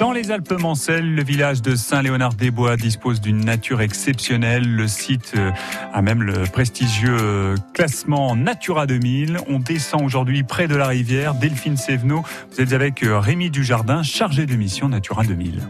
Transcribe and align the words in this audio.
Dans 0.00 0.12
les 0.12 0.30
Alpes-Mancelles, 0.30 1.14
le 1.14 1.22
village 1.22 1.60
de 1.60 1.76
Saint-Léonard-des-Bois 1.76 2.78
dispose 2.78 3.20
d'une 3.20 3.44
nature 3.44 3.82
exceptionnelle. 3.82 4.66
Le 4.66 4.88
site 4.88 5.34
euh, 5.36 5.50
a 5.92 6.00
même 6.00 6.22
le 6.22 6.44
prestigieux 6.44 7.18
euh, 7.20 7.54
classement 7.74 8.34
Natura 8.34 8.86
2000. 8.86 9.40
On 9.46 9.58
descend 9.58 10.02
aujourd'hui 10.02 10.42
près 10.42 10.68
de 10.68 10.74
la 10.74 10.86
rivière. 10.86 11.34
Delphine 11.34 11.76
Sévenot, 11.76 12.24
vous 12.50 12.62
êtes 12.62 12.72
avec 12.72 13.02
euh, 13.02 13.18
Rémi 13.18 13.50
Dujardin, 13.50 14.02
chargé 14.02 14.46
de 14.46 14.56
mission 14.56 14.88
Natura 14.88 15.22
2000. 15.22 15.60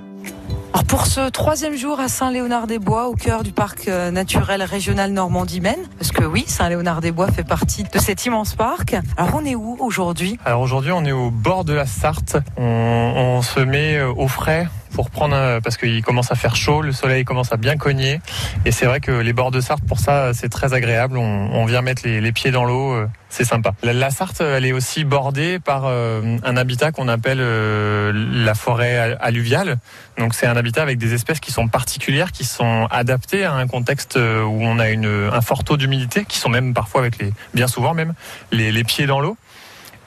Alors 0.72 0.84
pour 0.84 1.06
ce 1.06 1.28
troisième 1.30 1.76
jour 1.76 1.98
à 1.98 2.06
Saint-Léonard-des-Bois, 2.06 3.08
au 3.08 3.14
cœur 3.14 3.42
du 3.42 3.50
parc 3.50 3.88
naturel 3.88 4.62
régional 4.62 5.10
Normandie-Maine, 5.12 5.80
parce 5.98 6.12
que 6.12 6.24
oui, 6.24 6.44
Saint-Léonard-des-Bois 6.46 7.32
fait 7.32 7.42
partie 7.42 7.82
de 7.82 7.98
cet 7.98 8.24
immense 8.24 8.54
parc. 8.54 8.94
Alors 9.16 9.34
on 9.34 9.44
est 9.44 9.56
où 9.56 9.76
aujourd'hui? 9.80 10.38
Alors 10.44 10.60
aujourd'hui, 10.60 10.92
on 10.92 11.04
est 11.04 11.12
au 11.12 11.30
bord 11.32 11.64
de 11.64 11.72
la 11.72 11.86
Sarthe. 11.86 12.36
On, 12.56 13.42
se 13.42 13.60
met 13.60 14.00
au 14.00 14.28
frais 14.28 14.68
pour 14.92 15.10
prendre 15.10 15.60
parce 15.60 15.76
qu'il 15.76 16.02
commence 16.02 16.30
à 16.32 16.34
faire 16.34 16.56
chaud, 16.56 16.82
le 16.82 16.92
soleil 16.92 17.24
commence 17.24 17.52
à 17.52 17.56
bien 17.56 17.76
cogner 17.76 18.20
et 18.64 18.72
c'est 18.72 18.86
vrai 18.86 19.00
que 19.00 19.12
les 19.12 19.32
bords 19.32 19.50
de 19.50 19.60
Sarthe 19.60 19.84
pour 19.86 19.98
ça 19.98 20.32
c'est 20.34 20.48
très 20.48 20.72
agréable. 20.74 21.16
On, 21.16 21.50
on 21.52 21.64
vient 21.64 21.82
mettre 21.82 22.02
les, 22.04 22.20
les 22.20 22.32
pieds 22.32 22.50
dans 22.50 22.64
l'eau, 22.64 22.92
euh, 22.92 23.08
c'est 23.28 23.44
sympa. 23.44 23.72
La, 23.82 23.92
la, 23.92 24.10
Sarthe 24.10 24.40
elle 24.40 24.66
est 24.66 24.72
aussi 24.72 25.04
bordée 25.04 25.58
par 25.58 25.84
euh, 25.86 26.36
un 26.44 26.56
habitat 26.56 26.92
qu'on 26.92 27.08
appelle 27.08 27.40
euh, 27.40 28.12
la 28.14 28.54
forêt 28.54 29.16
alluviale. 29.20 29.78
Donc 30.18 30.34
c'est 30.34 30.46
un 30.46 30.56
habitat 30.56 30.82
avec 30.82 30.98
des 30.98 31.14
espèces 31.14 31.40
qui 31.40 31.52
sont 31.52 31.68
particulières, 31.68 32.32
qui 32.32 32.44
sont 32.44 32.86
adaptées 32.90 33.44
à 33.44 33.54
un 33.54 33.66
contexte 33.66 34.16
où 34.16 34.64
on 34.64 34.78
a 34.78 34.90
une, 34.90 35.30
un 35.32 35.40
fort 35.40 35.64
taux 35.64 35.76
d'humidité, 35.76 36.24
qui 36.24 36.38
sont 36.38 36.48
même 36.48 36.74
parfois 36.74 37.00
avec 37.00 37.18
les, 37.18 37.32
bien 37.54 37.68
souvent 37.68 37.94
même 37.94 38.14
les, 38.52 38.72
les 38.72 38.84
pieds 38.84 39.06
dans 39.06 39.20
l'eau. 39.20 39.36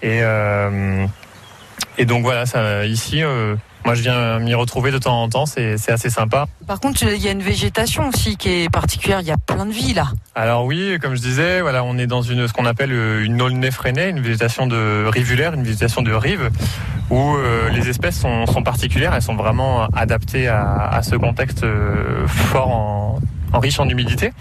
Et 0.01 0.21
et 1.97 2.05
donc 2.05 2.23
voilà, 2.23 2.45
ça, 2.45 2.85
ici, 2.85 3.23
euh, 3.23 3.55
moi 3.85 3.95
je 3.95 4.01
viens 4.01 4.39
m'y 4.39 4.53
retrouver 4.53 4.91
de 4.91 4.97
temps 4.97 5.21
en 5.21 5.29
temps, 5.29 5.45
c'est 5.45 5.89
assez 5.89 6.09
sympa. 6.09 6.45
Par 6.67 6.79
contre, 6.79 7.03
il 7.03 7.21
y 7.21 7.27
a 7.27 7.31
une 7.31 7.41
végétation 7.41 8.09
aussi 8.09 8.37
qui 8.37 8.49
est 8.49 8.69
particulière, 8.69 9.21
il 9.21 9.27
y 9.27 9.31
a 9.31 9.37
plein 9.37 9.65
de 9.65 9.71
vie 9.71 9.93
là. 9.93 10.07
Alors 10.35 10.65
oui, 10.65 10.97
comme 11.01 11.15
je 11.15 11.21
disais, 11.21 11.61
voilà, 11.61 11.83
on 11.83 11.97
est 11.97 12.07
dans 12.07 12.21
une 12.21 12.47
ce 12.47 12.53
qu'on 12.53 12.65
appelle 12.65 12.91
euh, 12.91 13.23
une 13.23 13.41
aulne 13.41 13.59
néphrénée, 13.59 14.09
une 14.09 14.19
végétation 14.21 14.67
de 14.67 15.05
rivulaire, 15.07 15.53
une 15.53 15.63
végétation 15.63 16.01
de 16.01 16.11
rive, 16.13 16.49
où 17.09 17.35
euh, 17.35 17.69
les 17.69 17.89
espèces 17.89 18.19
sont, 18.19 18.45
sont, 18.45 18.63
particulières, 18.63 19.13
elles 19.13 19.21
sont 19.21 19.35
vraiment 19.35 19.87
adaptées 19.93 20.47
à, 20.47 20.87
à 20.87 21.03
ce 21.03 21.15
contexte 21.15 21.63
euh, 21.63 22.25
fort 22.27 22.69
en, 22.69 23.19
en 23.51 23.59
riche 23.59 23.79
en 23.79 23.87
humidité. 23.87 24.31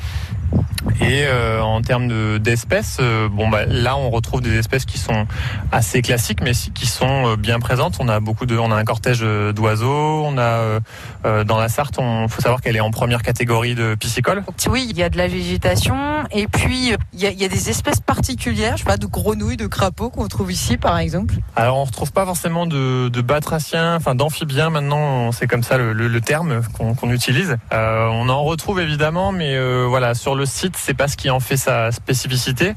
Et 1.01 1.25
euh, 1.27 1.61
en 1.61 1.81
termes 1.83 2.39
d'espèces, 2.39 2.99
euh, 3.01 3.29
bon 3.29 3.49
bah 3.49 3.65
là 3.67 3.97
on 3.97 4.11
retrouve 4.11 4.41
des 4.41 4.57
espèces 4.57 4.85
qui 4.85 4.99
sont 4.99 5.27
assez 5.71 6.03
classiques, 6.03 6.41
mais 6.43 6.53
qui 6.53 6.87
sont 6.87 7.33
euh, 7.33 7.37
bien 7.37 7.61
présentes. 7.61 7.97
On 8.01 8.09
a 8.09 8.21
beaucoup 8.21 8.47
de, 8.47 8.57
on 8.57 8.71
a 8.73 8.77
un 8.77 8.85
cortège 8.85 9.21
d'oiseaux. 9.21 10.25
On 10.25 10.39
a 10.39 10.81
euh, 11.25 11.45
dans 11.45 11.59
la 11.59 11.69
Sarthe, 11.69 11.99
on 11.99 12.29
faut 12.29 12.41
savoir 12.41 12.61
qu'elle 12.61 12.77
est 12.77 12.81
en 12.81 12.91
première 12.91 13.23
catégorie 13.23 13.75
de 13.75 13.95
piscicole. 13.95 14.45
Oui, 14.69 14.87
il 14.91 14.97
y 14.97 15.03
a 15.03 15.09
de 15.09 15.19
la 15.19 15.29
végétation 15.29 15.97
et 16.31 16.47
puis 16.49 16.95
il 17.13 17.21
y 17.21 17.27
a, 17.27 17.31
il 17.31 17.41
y 17.41 17.45
a 17.45 17.49
des 17.49 17.71
espèces 17.71 18.01
particulières, 18.01 18.77
je 18.77 18.83
sais 18.83 18.89
pas, 18.89 18.97
de 18.97 19.07
grenouilles, 19.07 19.57
de 19.57 19.67
crapauds 19.67 20.11
qu'on 20.11 20.29
trouve 20.29 20.51
ici 20.53 20.77
par 20.77 20.99
exemple. 20.99 21.37
Alors 21.57 21.79
on 21.79 21.85
retrouve 21.85 22.13
pas 22.13 22.27
forcément 22.27 22.67
de, 22.67 23.09
de 23.09 23.21
batraciens, 23.21 23.97
enfin 23.97 24.15
d'amphibiens. 24.15 24.71
Maintenant, 24.71 25.33
c'est 25.33 25.47
comme 25.47 25.63
ça 25.63 25.79
le, 25.79 25.93
le, 25.93 26.09
le 26.09 26.21
terme 26.21 26.63
qu'on 26.77 26.95
qu 26.95 27.13
utilise. 27.13 27.57
on 27.71 28.29
en 28.29 28.43
retrouve 28.43 28.81
évidemment, 28.81 29.33
mais 29.33 29.59
voilà 29.87 30.15
sur 30.15 30.35
le 30.35 30.47
site 30.47 30.72
c'est 30.77 30.95
pas 30.95 31.09
ce 31.09 31.17
qui 31.17 31.31
en 31.31 31.41
fait 31.41 31.57
sa 31.57 31.93
spécificité. 31.93 32.75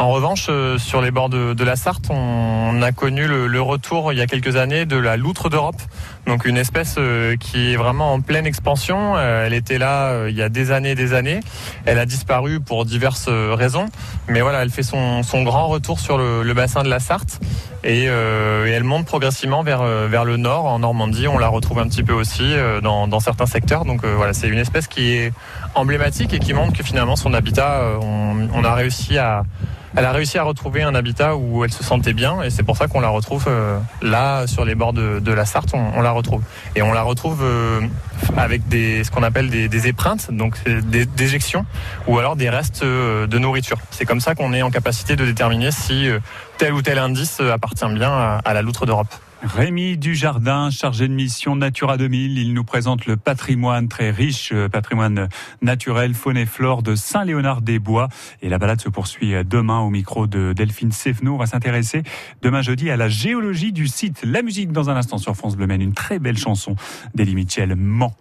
En 0.00 0.10
revanche, 0.12 0.46
euh, 0.48 0.78
sur 0.78 1.02
les 1.02 1.10
bords 1.10 1.28
de, 1.28 1.54
de 1.54 1.64
la 1.64 1.74
Sarthe, 1.74 2.08
on, 2.08 2.80
a 2.82 2.92
connu 2.92 3.26
le, 3.26 3.48
le, 3.48 3.60
retour 3.60 4.12
il 4.12 4.18
y 4.20 4.22
a 4.22 4.28
quelques 4.28 4.54
années 4.54 4.86
de 4.86 4.96
la 4.96 5.16
loutre 5.16 5.50
d'Europe, 5.50 5.82
donc 6.28 6.44
une 6.44 6.56
espèce 6.56 6.94
euh, 6.98 7.34
qui 7.34 7.72
est 7.72 7.76
vraiment 7.76 8.12
en 8.12 8.20
pleine 8.20 8.46
expansion. 8.46 9.16
Euh, 9.16 9.44
elle 9.44 9.54
était 9.54 9.78
là 9.78 10.28
il 10.28 10.36
y 10.36 10.42
a 10.42 10.48
des 10.48 10.70
années 10.70 10.92
et 10.92 10.94
des 10.94 11.14
années. 11.14 11.40
Elle 11.84 11.98
a 11.98 12.06
disparu 12.06 12.60
pour 12.60 12.84
diverses 12.84 13.28
raisons, 13.28 13.86
mais 14.28 14.40
voilà, 14.40 14.62
elle 14.62 14.70
fait 14.70 14.84
son, 14.84 15.24
son 15.24 15.42
grand 15.42 15.66
retour 15.66 15.98
sur 15.98 16.16
le, 16.16 16.44
le, 16.44 16.54
bassin 16.54 16.84
de 16.84 16.88
la 16.88 17.00
Sarthe 17.00 17.40
et, 17.82 18.04
euh, 18.06 18.66
et, 18.66 18.70
elle 18.70 18.84
monte 18.84 19.04
progressivement 19.04 19.64
vers, 19.64 19.82
vers 19.82 20.24
le 20.24 20.36
nord, 20.36 20.66
en 20.66 20.78
Normandie. 20.78 21.26
On 21.26 21.38
la 21.38 21.48
retrouve 21.48 21.80
un 21.80 21.88
petit 21.88 22.04
peu 22.04 22.12
aussi 22.12 22.54
dans, 22.84 23.08
dans 23.08 23.20
certains 23.20 23.46
secteurs. 23.46 23.84
Donc 23.84 24.04
voilà, 24.04 24.32
c'est 24.32 24.48
une 24.48 24.60
espèce 24.60 24.86
qui 24.86 25.14
est 25.14 25.32
emblématique 25.74 26.32
et 26.34 26.38
qui 26.38 26.52
montre 26.52 26.72
que 26.72 26.84
finalement 26.84 27.16
son 27.16 27.34
habitat, 27.34 27.98
on, 28.00 28.48
on 28.54 28.62
a 28.62 28.74
réussi 28.74 29.18
à 29.18 29.42
elle 29.96 30.04
a 30.04 30.12
réussi 30.12 30.38
à 30.38 30.42
retrouver 30.42 30.82
un 30.82 30.94
habitat 30.94 31.36
où 31.36 31.64
elle 31.64 31.72
se 31.72 31.82
sentait 31.82 32.12
bien 32.12 32.42
et 32.42 32.50
c'est 32.50 32.62
pour 32.62 32.76
ça 32.76 32.88
qu'on 32.88 33.00
la 33.00 33.08
retrouve 33.08 33.46
euh, 33.48 33.78
là 34.02 34.46
sur 34.46 34.64
les 34.64 34.74
bords 34.74 34.92
de, 34.92 35.32
la 35.32 35.44
Sarthe. 35.44 35.72
On, 35.74 36.00
la 36.00 36.10
retrouve. 36.10 36.42
Et 36.76 36.82
on 36.82 36.92
la 36.92 37.02
retrouve 37.02 37.42
euh, 37.42 37.80
avec 38.36 38.62
ce 38.70 39.10
qu'on 39.10 39.22
appelle 39.22 39.50
des, 39.50 39.88
épreintes 39.88 40.30
donc 40.30 40.56
des 40.64 41.06
déjections 41.06 41.64
ou 42.06 42.18
alors 42.18 42.36
des 42.36 42.50
restes 42.50 42.82
euh, 42.82 43.26
de 43.26 43.38
nourriture. 43.38 43.78
C'est 43.90 44.04
comme 44.04 44.20
ça 44.20 44.34
qu'on 44.34 44.52
est 44.52 44.62
en 44.62 44.70
capacité 44.70 45.16
de 45.16 45.24
déterminer 45.24 45.70
si 45.70 46.08
tel 46.58 46.72
ou 46.74 46.82
tel 46.82 46.98
indice 46.98 47.40
appartient 47.40 47.86
bien 47.92 48.40
à 48.44 48.54
la 48.54 48.62
loutre 48.62 48.86
d'Europe 48.86 49.08
Rémi 49.42 49.96
Dujardin, 49.96 50.70
chargé 50.70 51.06
de 51.06 51.12
mission 51.12 51.54
Natura 51.54 51.96
2000, 51.96 52.38
il 52.38 52.54
nous 52.54 52.64
présente 52.64 53.06
le 53.06 53.16
patrimoine 53.16 53.88
très 53.88 54.10
riche, 54.10 54.50
euh, 54.52 54.68
patrimoine 54.68 55.28
naturel, 55.62 56.14
faune 56.14 56.36
et 56.36 56.46
flore 56.46 56.82
de 56.82 56.94
Saint-Léonard-des-Bois. 56.94 58.08
Et 58.42 58.48
la 58.48 58.58
balade 58.58 58.80
se 58.80 58.88
poursuit 58.88 59.34
demain 59.44 59.78
au 59.80 59.90
micro 59.90 60.26
de 60.26 60.52
Delphine 60.52 60.92
Sévenot. 60.92 61.34
On 61.34 61.38
va 61.38 61.46
s'intéresser 61.46 62.02
demain 62.42 62.62
jeudi 62.62 62.90
à 62.90 62.96
la 62.96 63.08
géologie 63.08 63.72
du 63.72 63.86
site. 63.86 64.22
La 64.24 64.42
musique 64.42 64.72
dans 64.72 64.90
un 64.90 64.96
instant 64.96 65.18
sur 65.18 65.36
France 65.36 65.56
Bleu 65.56 65.66
Maine, 65.66 65.82
une 65.82 65.94
très 65.94 66.18
belle 66.18 66.38
chanson 66.38 66.74
d'Elie 67.14 67.34
Mitchell, 67.34 67.74
Mans. 67.76 68.14